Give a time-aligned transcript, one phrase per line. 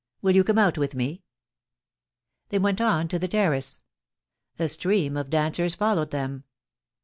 [0.11, 1.21] * Will you come out with me ?*
[2.49, 3.83] They went on to the terrace.
[4.57, 6.43] A stream of dancers followed them.